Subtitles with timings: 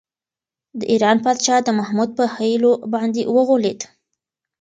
[0.79, 3.79] د ایران پادشاه د محمود په حيلو باندې وغولېد.